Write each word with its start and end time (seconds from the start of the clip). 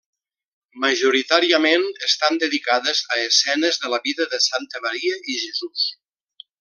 Majoritàriament 0.83 1.85
estan 2.07 2.41
dedicades 2.45 3.03
a 3.17 3.19
escenes 3.27 3.79
de 3.85 3.93
la 3.95 4.01
vida 4.09 4.29
de 4.33 4.41
Santa 4.47 4.83
Maria 4.87 5.21
i 5.35 5.39
Jesús. 5.45 5.85